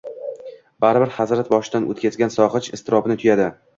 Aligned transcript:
Baribir 0.85 1.13
hazrat 1.17 1.51
boshidan 1.55 1.85
oʻtkazgan 1.93 2.35
sogʻinch 2.39 2.71
iztirobini 2.79 3.19
tuyadi 3.25 3.47